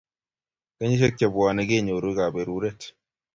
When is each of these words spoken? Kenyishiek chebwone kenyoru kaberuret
Kenyishiek 0.77 1.13
chebwone 1.19 1.61
kenyoru 1.69 2.09
kaberuret 2.17 2.81